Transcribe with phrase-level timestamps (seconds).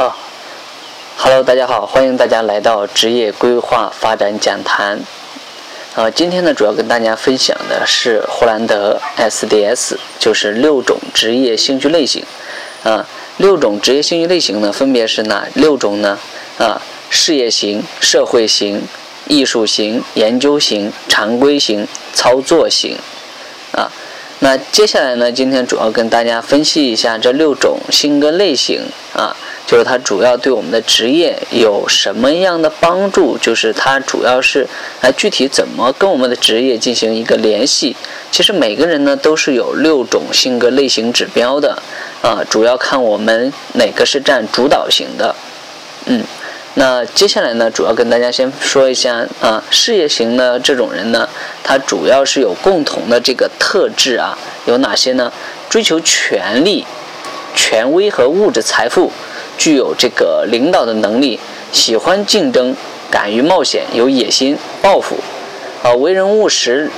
[0.00, 0.16] 啊
[1.18, 4.98] ，Hello，大家好，欢迎大家来到职业规划发展讲坛。
[5.94, 12.24] 啊，今天呢，主要跟大家分享的是霍兰德 SDS，就是六种职业兴趣类型。
[12.82, 13.06] 啊，
[13.36, 16.18] 六种职业兴趣类型呢，分别是哪六种呢？
[16.56, 16.80] 啊，
[17.10, 18.82] 事业型、社会型、
[19.26, 22.96] 艺术型、研究型、常规型、操作型。
[24.42, 25.30] 那接下来呢？
[25.30, 28.80] 今天主要跟大家分析一下这六种性格类型
[29.12, 29.36] 啊，
[29.66, 33.36] 就是它主要对我们的职业有什么样的帮助？
[33.36, 34.66] 就是它主要是
[35.02, 37.94] 来具体怎么跟我们的职业进行一个联系？
[38.30, 41.76] 其实每个人呢都是有六种性格类型指标的
[42.22, 45.34] 啊，主要看我们哪个是占主导型的，
[46.06, 46.24] 嗯。
[46.74, 51.28] 那接下来呢，主要跟大家先说一下啊，事业型的这种人呢，
[51.64, 55.32] 他主要是有共同的这个特质啊，有哪些呢？
[55.68, 56.86] 追求权力、
[57.56, 59.10] 权威和物质财富，
[59.58, 61.40] 具有这个领导的能力，
[61.72, 62.74] 喜欢竞争，
[63.10, 65.16] 敢于冒险，有野心、抱负，
[65.82, 66.88] 啊，为人务实，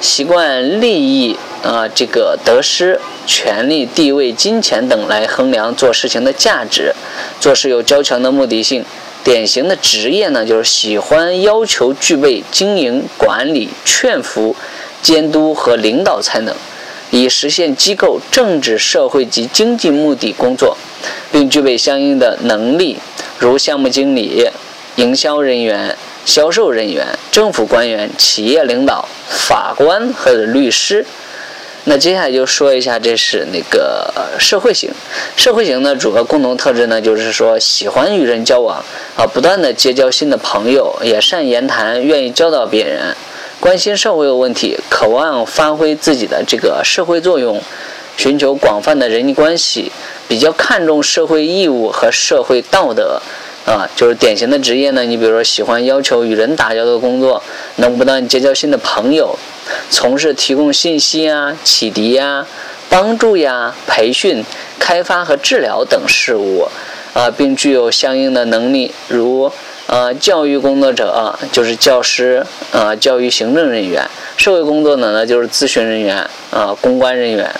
[0.00, 6.92] 习惯利益啊，这个得失、权力、地位、金钱等来衡量做事情的价值，
[7.40, 8.84] 做事有较强的目的性。
[9.24, 14.56] 典型的职业呢，就是喜欢要求具备经营管理、劝服、
[15.00, 16.54] 监督和领导才能，
[17.10, 20.76] 以实现机构政治、社会及经济目的工作，
[21.30, 22.98] 并具备相应的能力，
[23.38, 24.50] 如项目经理、
[24.96, 31.06] 营销人员、销售人员、政府官员、企业领导、法官或者律师。
[31.84, 34.88] 那接下来就说一下，这是那个社会型。
[35.36, 38.76] 社会型呢，主要共同特质呢，就是说喜欢与人交往
[39.16, 43.16] 啊，不断的结交新的朋友，也善言谈，愿意教导别人，
[43.58, 47.60] 关心社会问题，渴望发挥自己的这个社会作用，
[48.16, 49.90] 寻求广泛的人际关系，
[50.28, 53.20] 比较看重社会义务和社会道德
[53.66, 55.02] 啊，就是典型的职业呢。
[55.02, 57.42] 你比如说，喜欢要求与人打交道的工作，
[57.76, 59.36] 能不断结交新的朋友。
[59.90, 62.46] 从事提供信息啊、启迪呀、
[62.88, 64.44] 帮助呀、培训、
[64.78, 66.68] 开发和治疗等事务，
[67.14, 69.50] 啊，并具有相应的能力，如
[69.86, 74.02] 呃教育工作者就是教师，呃教育行政人员；
[74.36, 77.50] 社会工作者呢就是咨询人员，啊公关人员。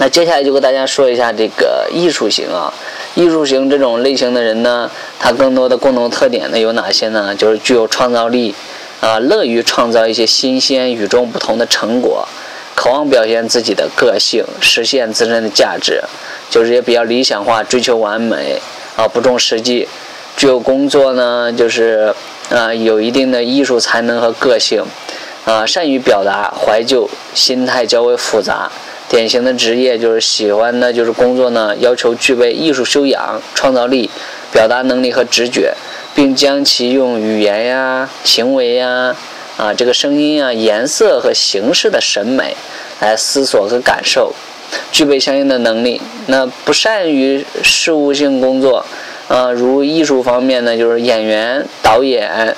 [0.00, 2.72] 那接下来就跟大家说一下这个艺术型啊，
[3.16, 4.88] 艺术型这种类型的人呢，
[5.18, 7.34] 他更多的共同特点呢有哪些呢？
[7.34, 8.54] 就是具有创造力。
[9.00, 12.26] 啊，乐于创造一些新鲜、与众不同的成果，
[12.74, 16.02] 渴望表现自己的个性，实现自身的价值，
[16.50, 18.60] 就是也比较理想化，追求完美，
[18.96, 19.88] 啊，不重实际。
[20.36, 22.14] 具有工作呢，就是
[22.50, 24.84] 啊，有一定的艺术才能和个性，
[25.44, 28.70] 啊，善于表达，怀旧，心态较为复杂。
[29.08, 34.10] 典型的职业就是喜欢的，就是工作呢，要求具备艺术修养、创造力、
[34.52, 35.74] 表达能力和直觉。
[36.18, 39.14] 并将其用语言呀、行为呀、
[39.56, 42.56] 啊这个声音啊、颜色和形式的审美
[43.00, 44.34] 来思索和感受，
[44.90, 46.02] 具备相应的能力。
[46.26, 48.84] 那不善于事务性工作，
[49.28, 52.52] 啊，如艺术方面呢，就是演员、导演，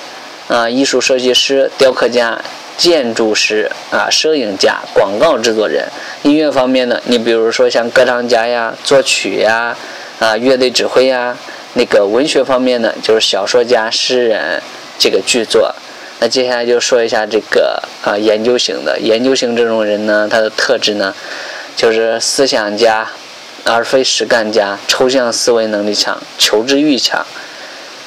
[0.48, 2.42] 啊，艺术设计师、雕刻家、
[2.78, 5.86] 建筑师，啊，摄影家、广告制作人。
[6.22, 9.76] 音乐方面呢，你比如说像歌唱家呀、作曲呀、
[10.18, 11.36] 啊，乐队指挥呀。
[11.74, 14.60] 那个文学方面呢，就是小说家、诗人
[14.98, 15.74] 这个剧作。
[16.18, 21.14] 那接下来就说一下这个啊研究型的，研究型这种人呢，他的特质呢，
[21.74, 23.08] 就是思想家，
[23.64, 27.24] 而非实干家，抽象思维能力强，求知欲强，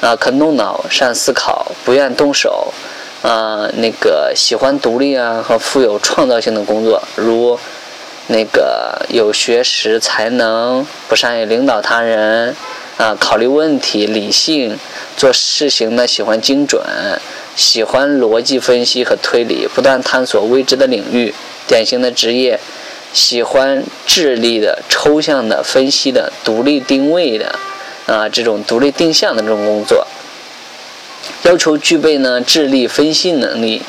[0.00, 2.72] 啊，肯动脑，善思考，不愿动手，
[3.22, 7.58] 啊，那个喜欢独立啊和富有创造性的工作，如
[8.28, 12.54] 那个有学识才能，不善于领导他人。
[12.96, 14.78] 啊，考虑问题理性，
[15.16, 16.80] 做事情呢喜欢精准，
[17.56, 21.34] 喜欢逻辑分析和推理，不断探索未知的领域。
[21.66, 22.60] 典型的职业，
[23.12, 27.58] 喜欢智力的、抽象的、分析的、独立定位的，
[28.06, 30.06] 啊，这种独立定向的这种工作。
[31.42, 33.82] 要求具备呢智力分析能力，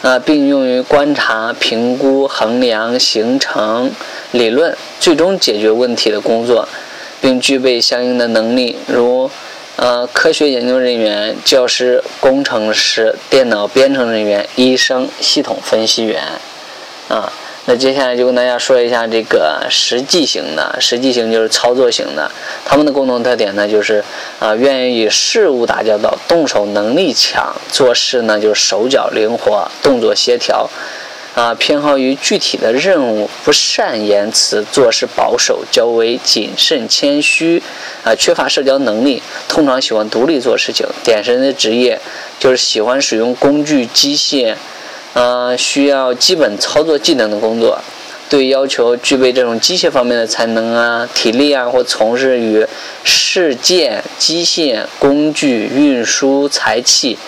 [0.00, 3.90] 啊，并用于观察、评估、衡量、形成
[4.30, 6.66] 理论，最终解决问题的工作。
[7.26, 9.28] 并具备相应的能力，如，
[9.74, 16.22] 呃，科学研究人员、教师、工程师、电脑编程人员、医生、系统分析员，
[17.08, 17.32] 啊，
[17.64, 22.30] 那接下来就跟大家说一下这个实际型的，实际型就是操作型的，
[22.64, 24.04] 他们的共同特点呢就是，
[24.38, 30.70] 啊，愿意与事物打交道，动手能力强，做事呢就是手脚灵活，动作协调。
[31.36, 37.62] 啊，偏好于具体的任务，不善言辞，做事保守，较为谨慎谦虚，
[38.02, 40.86] 啊，缺乏社交能力，通常喜欢独立做事情。
[41.04, 42.00] 典型的职业
[42.40, 44.54] 就是喜欢使用工具、机械，
[45.12, 47.78] 呃，需要基本操作技能的工作。
[48.30, 52.66] 对要求具备这种机械方面的才能啊、体力啊，或从事与
[53.04, 57.18] 事件、机械、工具、运输、财器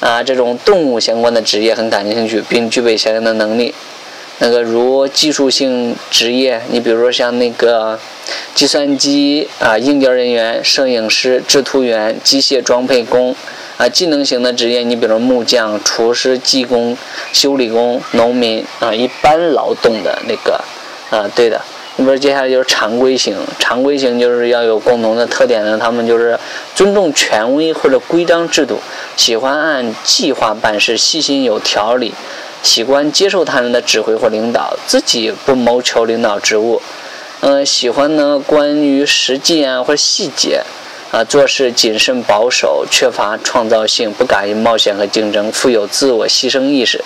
[0.00, 3.74] 啊这种动物相关的职业很感兴趣，并具备相应的能力。
[4.38, 7.98] 那个如技术性职业，你比如说像那个
[8.54, 13.36] 计算机啊硬件人员、摄影师、制图员、机械装配工。
[13.76, 16.94] 啊，技能型的职业，你比如木匠、厨师、技工、
[17.32, 20.62] 修理工、农民啊，一般劳动的那个
[21.08, 21.58] 啊，对的。
[22.00, 26.38] 你比如接下来就是常规型，常规型就是要有共同的特点呢，他们就是
[26.74, 28.78] 尊重权威或者规章制度，
[29.18, 32.14] 喜欢按计划办事，细心有条理，
[32.62, 36.80] 喜欢接受他人的指挥或领导，自己不谋求领导职务。
[37.40, 40.62] 嗯，喜欢呢关于实际啊或者细节。
[41.10, 47.02] 啊，做事谨慎保守，缺乏创造性，不敢于冒险和竞争，富有自我牺牲意识。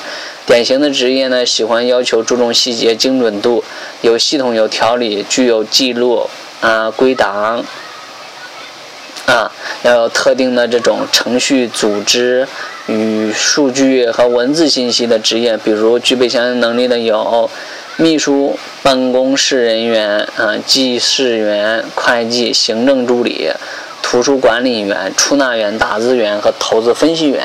[0.46, 3.64] 典型的职业呢，喜欢要求注重细节精准度，
[4.02, 6.29] 有系统有条理，具有记录
[6.61, 7.64] 啊归档
[9.26, 9.50] 啊，
[9.82, 12.46] 要有特定的这种程序组织
[12.87, 17.50] 与数据和文字信息的职业，比如具备相应能力的有
[17.96, 23.50] 秘书、办公室人员啊、记事员、会计、行政助理。
[24.06, 27.43] 图书管理员、出纳员、打字员和投资分析员，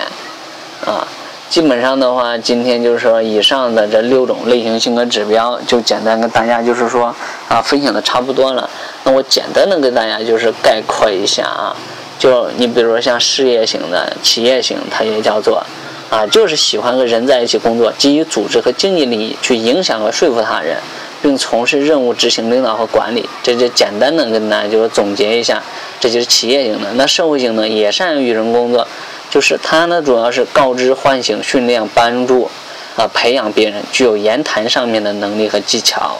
[0.85, 1.07] 啊，
[1.49, 7.13] 基本上的话，今天就是说以上的这六种类型性格指标，就简单跟大家就是说
[7.47, 8.69] 啊，分享的差不多了。
[9.03, 11.75] 那我简单的跟大家就是概括一下啊，
[12.19, 15.65] 就你比如说像事业型的、企业型，它也叫做
[16.11, 20.77] 啊，就是喜欢和人在一起工作，基于组织和经济利益去影响和说服他人。
[21.21, 25.61] 并从事任务执行、领导和管理，这就简单的跟大家就是总结一下，
[25.99, 26.93] 这就是企业型的。
[26.93, 28.87] 那社会型呢，也善于与人工作，
[29.29, 32.49] 就是他呢主要是告知、唤醒、训练、帮助
[32.95, 36.17] 啊培养别人，具有言谈上面的能力和技巧。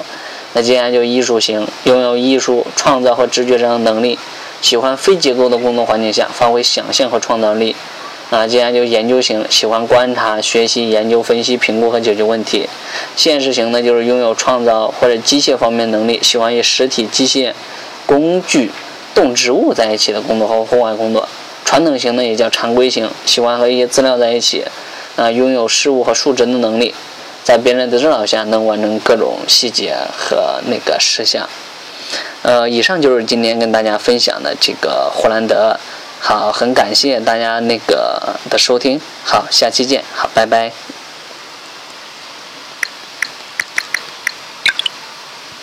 [0.53, 4.17] 那接下来就艺术型，拥有艺术创造和直觉上的能力，
[4.61, 7.75] 喜欢非结构的工作环境下发挥想象和创造力。
[8.31, 12.69] 啊，接下来就研究型，喜欢观察、学习、研究、分析、评估和解决问题；
[13.15, 17.51] 现实型呢，就是拥有创造或者机械方面能力，喜欢与实体机械、
[18.05, 18.71] 工具、
[19.15, 21.27] 动植物在一起的工作和户外工作；
[21.69, 24.65] 传统型的，也叫常规型，喜欢和一些资料在一起，
[25.15, 26.95] 啊，拥有事物和数值的能力，
[27.43, 31.47] 在别人的指导下能完成各种细节和那个事项。
[32.41, 35.79] 呃，以上就是今天跟大家分享的这个霍兰德。
[36.19, 40.71] 好，很感谢大家那个的收听，好，下期见，好，拜拜。